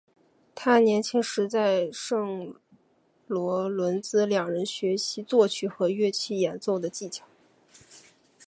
[0.55, 2.55] 他年轻时在圣
[3.27, 7.23] 罗伦兹两人学习作曲和乐器演奏的技巧。